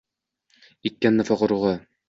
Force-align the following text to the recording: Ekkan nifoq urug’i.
Ekkan 0.91 1.15
nifoq 1.21 1.45
urug’i. 1.51 1.77